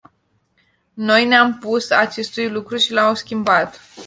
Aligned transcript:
Noi 0.93 1.25
ne-am 1.25 1.53
opus 1.59 1.89
acestui 1.89 2.49
lucru 2.49 2.77
și 2.77 2.91
l-am 2.93 3.13
schimbat. 3.13 3.79